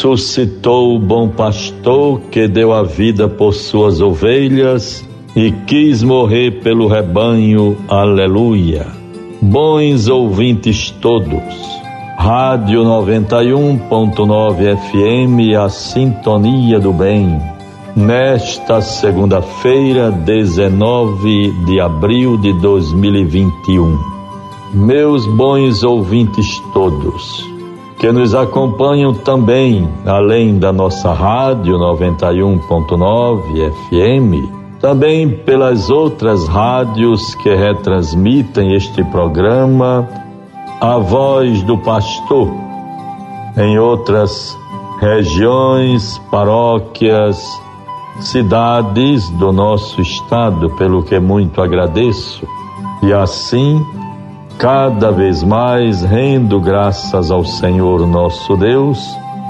[0.00, 5.06] Ressuscitou o bom pastor que deu a vida por suas ovelhas
[5.36, 7.76] e quis morrer pelo rebanho.
[7.86, 8.86] Aleluia.
[9.42, 11.42] Bons ouvintes todos.
[12.16, 17.38] Rádio 91.9 FM, a sintonia do bem.
[17.94, 23.98] Nesta segunda-feira, 19 de abril de 2021.
[24.72, 27.49] Meus bons ouvintes todos,
[28.00, 37.54] que nos acompanham também, além da nossa rádio 91.9 FM, também pelas outras rádios que
[37.54, 40.08] retransmitem este programa,
[40.80, 42.48] a voz do pastor
[43.58, 44.58] em outras
[44.98, 47.60] regiões, paróquias,
[48.18, 52.48] cidades do nosso estado, pelo que muito agradeço.
[53.02, 53.84] E assim,
[54.60, 59.02] cada vez mais rendo graças ao Senhor nosso Deus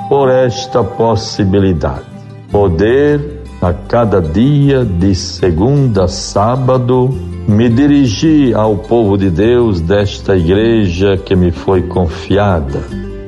[0.09, 2.05] por esta possibilidade.
[2.49, 7.11] Poder a cada dia, de segunda a sábado,
[7.49, 12.81] me dirigi ao povo de Deus desta igreja que me foi confiada,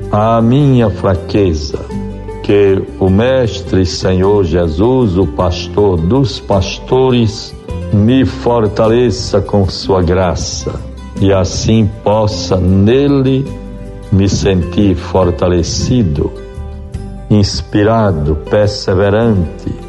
[0.09, 1.79] à minha fraqueza,
[2.43, 7.53] que o Mestre Senhor Jesus, o pastor dos pastores,
[7.91, 10.92] me fortaleça com sua graça
[11.23, 13.43] e assim possa nele
[14.11, 16.31] me sentir fortalecido,
[17.31, 19.83] inspirado, perseverante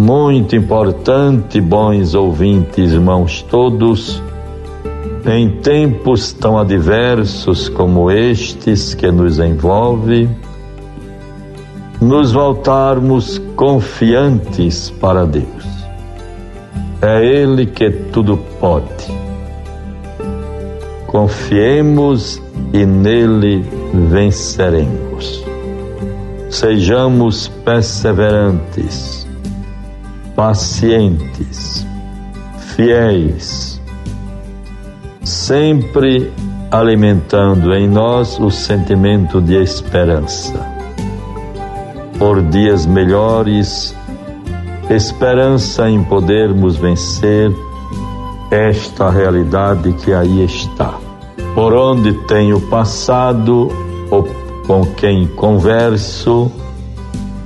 [0.00, 4.22] muito importante, bons ouvintes, irmãos todos,
[5.26, 10.26] em tempos tão adversos como estes que nos envolve,
[12.00, 15.66] nos voltarmos confiantes para Deus.
[17.02, 19.29] É Ele que tudo pode.
[21.10, 22.40] Confiemos
[22.72, 25.44] e nele venceremos.
[26.48, 29.20] Sejamos perseverantes
[30.40, 31.86] pacientes,
[32.74, 33.78] fiéis,
[35.22, 36.32] sempre
[36.70, 40.54] alimentando em nós o sentimento de esperança.
[42.18, 43.94] Por dias melhores,
[44.88, 47.52] esperança em podermos vencer
[48.50, 50.94] esta realidade que aí está.
[51.54, 53.68] Por onde tenho passado
[54.10, 54.24] ou
[54.66, 56.50] com quem converso,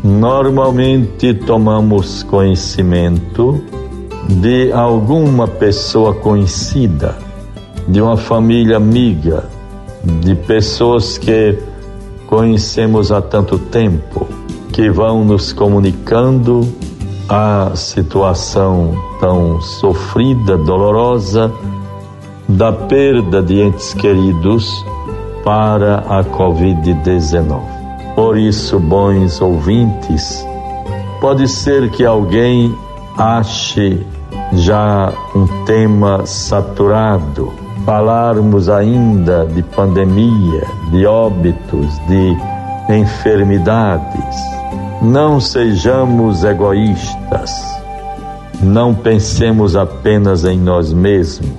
[0.04, 3.64] Normalmente tomamos conhecimento
[4.28, 7.16] de alguma pessoa conhecida,
[7.88, 9.48] de uma família amiga,
[10.20, 11.58] de pessoas que
[12.26, 14.28] conhecemos há tanto tempo,
[14.74, 16.70] que vão nos comunicando
[17.28, 21.52] a situação tão sofrida, dolorosa
[22.48, 24.84] da perda de entes queridos
[25.42, 27.60] para a Covid-19.
[28.14, 30.46] Por isso, bons ouvintes,
[31.20, 32.74] pode ser que alguém
[33.16, 34.06] ache
[34.52, 37.52] já um tema saturado,
[37.84, 42.36] falarmos ainda de pandemia, de óbitos, de
[42.88, 44.53] enfermidades.
[45.04, 47.52] Não sejamos egoístas,
[48.62, 51.52] não pensemos apenas em nós mesmos,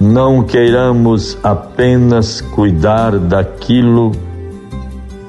[0.00, 4.12] não queiramos apenas cuidar daquilo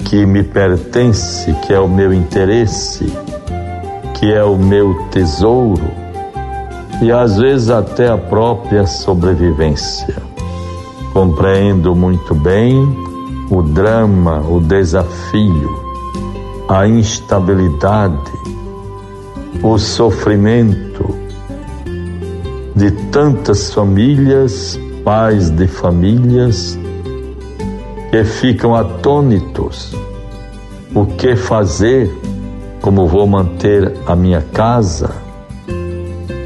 [0.06, 3.12] que me pertence, que é o meu interesse,
[4.14, 5.90] que é o meu tesouro
[7.02, 10.16] e às vezes até a própria sobrevivência.
[11.12, 12.78] Compreendo muito bem
[13.50, 15.85] o drama, o desafio,
[16.68, 18.32] a instabilidade,
[19.62, 21.16] o sofrimento
[22.76, 26.78] de tantas famílias, pais de famílias
[28.10, 29.96] que ficam atônitos.
[30.94, 32.12] O que fazer?
[32.82, 35.12] Como vou manter a minha casa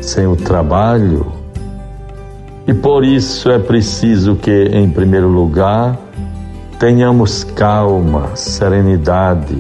[0.01, 1.25] sem o trabalho?
[2.67, 5.97] E por isso é preciso que, em primeiro lugar,
[6.77, 9.57] tenhamos calma, serenidade,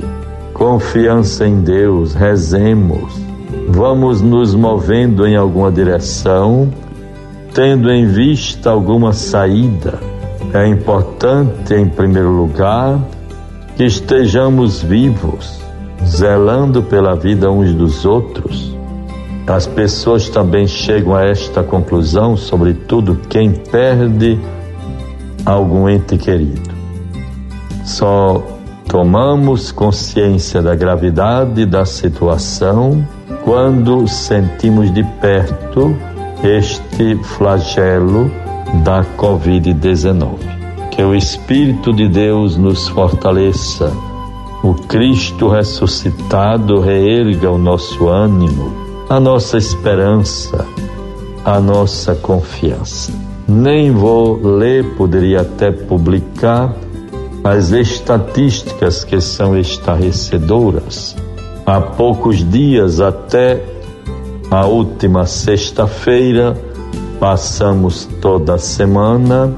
[0.59, 3.19] confiança em Deus, rezemos,
[3.69, 6.69] vamos nos movendo em alguma direção,
[7.53, 9.97] tendo em vista alguma saída
[10.53, 12.99] é importante, em primeiro lugar,
[13.75, 15.61] que estejamos vivos,
[16.03, 18.75] zelando pela vida uns dos outros.
[19.47, 24.39] As pessoas também chegam a esta conclusão, sobretudo quem perde
[25.45, 26.69] algum ente querido.
[27.85, 28.43] Só
[28.89, 33.07] tomamos consciência da gravidade da situação
[33.43, 35.95] quando sentimos de perto
[36.43, 38.31] este flagelo
[38.83, 40.37] da Covid-19.
[40.89, 43.93] Que o Espírito de Deus nos fortaleça
[44.63, 48.73] o Cristo ressuscitado reerga o nosso ânimo,
[49.07, 50.65] a nossa esperança,
[51.45, 53.13] a nossa confiança.
[53.47, 56.75] Nem vou ler, poderia até publicar
[57.43, 61.15] as estatísticas que são estarrecedoras.
[61.65, 63.63] Há poucos dias, até
[64.51, 66.57] a última sexta-feira,
[67.19, 69.53] passamos toda a semana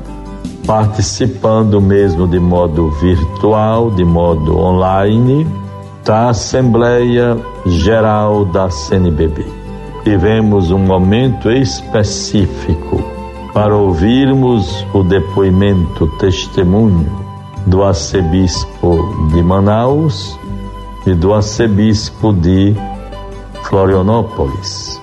[0.65, 5.47] participando mesmo de modo virtual, de modo online,
[6.05, 9.45] da Assembleia Geral da CNBB.
[10.03, 13.03] Tivemos um momento específico
[13.53, 17.30] para ouvirmos o depoimento, o testemunho
[17.71, 20.37] do arcebispo de Manaus
[21.07, 22.75] e do arcebispo de
[23.63, 25.01] Florianópolis,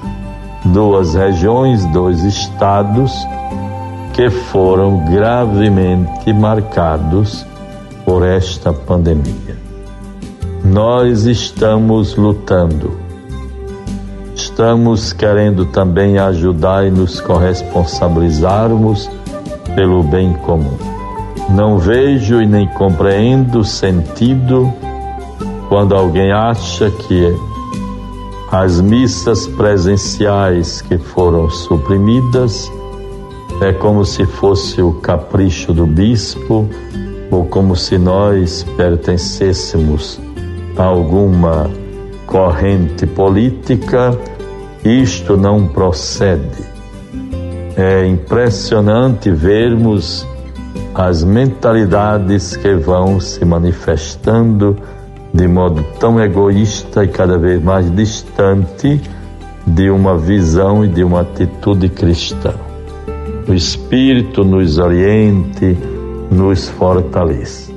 [0.66, 3.10] duas regiões, dois estados
[4.12, 7.46] que foram gravemente marcados
[8.04, 9.56] por esta pandemia.
[10.62, 12.98] Nós estamos lutando,
[14.34, 19.10] estamos querendo também ajudar e nos corresponsabilizarmos
[19.74, 20.97] pelo bem comum.
[21.48, 24.72] Não vejo e nem compreendo sentido
[25.68, 27.34] quando alguém acha que
[28.50, 32.70] as missas presenciais que foram suprimidas
[33.60, 36.68] é como se fosse o capricho do bispo
[37.30, 40.20] ou como se nós pertencêssemos
[40.76, 41.68] a alguma
[42.26, 44.16] corrente política.
[44.84, 46.64] Isto não procede.
[47.76, 50.26] É impressionante vermos
[50.98, 54.76] as mentalidades que vão se manifestando
[55.32, 59.00] de modo tão egoísta e cada vez mais distante
[59.66, 62.52] de uma visão e de uma atitude cristã
[63.48, 65.76] o Espírito nos oriente,
[66.30, 67.72] nos fortaleça.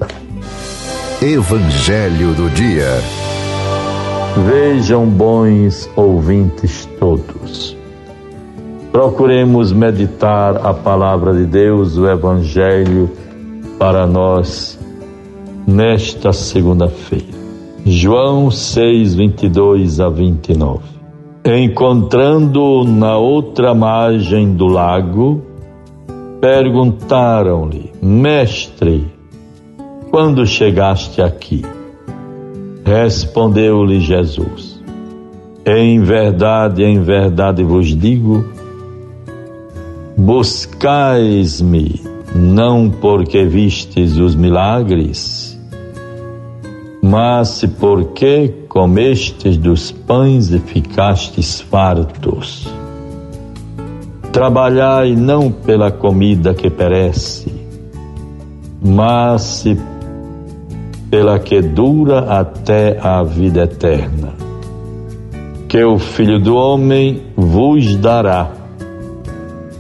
[1.21, 3.01] Evangelho do Dia.
[4.45, 7.80] Vejam, bons ouvintes todos.
[8.91, 13.09] Procuremos meditar a palavra de Deus, o Evangelho,
[13.79, 14.77] para nós
[15.65, 17.41] nesta segunda-feira.
[17.85, 20.83] João 6, 22 a 29.
[21.45, 25.41] Encontrando na outra margem do lago,
[26.41, 29.05] Perguntaram-lhe, Mestre,
[30.09, 31.63] quando chegaste aqui?
[32.83, 34.81] Respondeu-lhe Jesus:
[35.63, 38.43] Em verdade, em verdade vos digo,
[40.21, 41.99] buscais-me
[42.35, 45.59] não porque vistes os milagres,
[47.01, 52.69] mas porque comestes dos pães e ficastes fartos.
[54.31, 57.51] Trabalhai não pela comida que perece,
[58.79, 59.65] mas
[61.09, 64.35] pela que dura até a vida eterna,
[65.67, 68.60] que o Filho do Homem vos dará,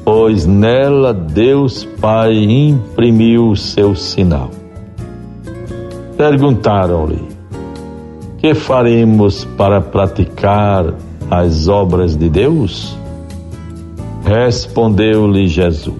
[0.03, 4.49] pois nela Deus Pai imprimiu o seu sinal.
[6.17, 7.27] Perguntaram-lhe:
[8.37, 10.93] Que faremos para praticar
[11.29, 12.97] as obras de Deus?
[14.23, 15.95] Respondeu-lhe Jesus: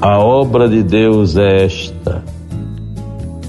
[0.00, 2.22] A obra de Deus é esta,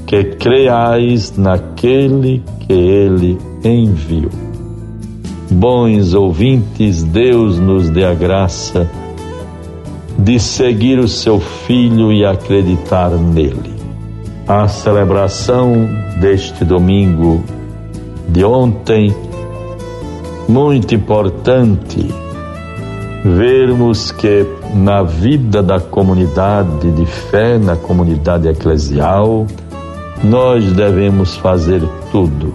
[0.06, 4.32] que creais naquele que ele enviou.
[5.50, 8.90] Bons ouvintes, Deus nos dê a graça
[10.18, 13.76] de seguir o seu Filho e acreditar nele.
[14.48, 15.88] A celebração
[16.20, 17.44] deste domingo
[18.30, 19.14] de ontem,
[20.48, 22.08] muito importante,
[23.24, 29.46] vermos que na vida da comunidade de fé, na comunidade eclesial,
[30.24, 31.82] nós devemos fazer
[32.12, 32.54] tudo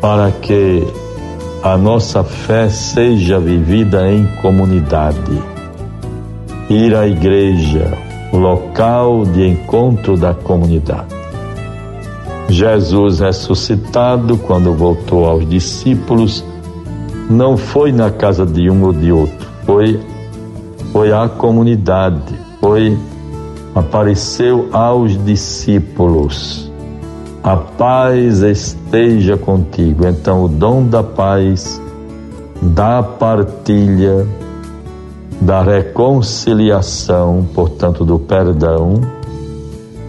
[0.00, 0.86] para que
[1.62, 5.55] a nossa fé seja vivida em comunidade.
[6.68, 7.96] Ir à igreja,
[8.32, 11.14] local de encontro da comunidade.
[12.48, 16.44] Jesus ressuscitado, quando voltou aos discípulos,
[17.28, 20.00] não foi na casa de um ou de outro foi
[20.92, 22.96] foi à comunidade, foi
[23.74, 26.70] apareceu aos discípulos.
[27.42, 30.06] A paz esteja contigo.
[30.06, 31.80] Então o dom da paz,
[32.62, 34.26] da partilha,
[35.40, 39.00] da reconciliação, portanto do perdão,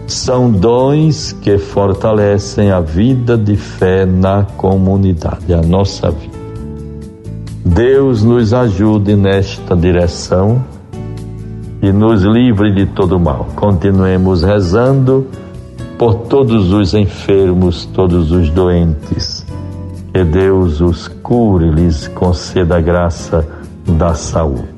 [0.06, 6.38] são dons que fortalecem a vida de fé na comunidade, a nossa vida.
[7.64, 10.64] Deus nos ajude nesta direção
[11.82, 13.48] e nos livre de todo mal.
[13.54, 15.26] Continuemos rezando
[15.98, 19.44] por todos os enfermos, todos os doentes.
[20.12, 23.46] Que Deus os cure, lhes conceda a graça
[23.86, 24.77] da saúde.